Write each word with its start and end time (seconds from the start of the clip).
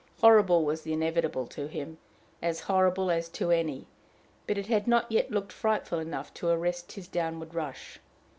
Horrible 0.19 0.65
was 0.65 0.81
the 0.81 0.93
inevitable 0.93 1.45
to 1.45 1.67
him, 1.67 1.99
as 2.41 2.61
horrible 2.61 3.11
as 3.11 3.29
to 3.29 3.51
any; 3.51 3.85
but 4.47 4.57
it 4.57 4.65
had 4.65 4.87
not 4.87 5.11
yet 5.11 5.29
looked 5.29 5.53
frightful 5.53 5.99
enough 5.99 6.33
to 6.33 6.49
arrest 6.49 6.93
his 6.93 7.07
downward 7.07 7.53
rush. 7.53 7.99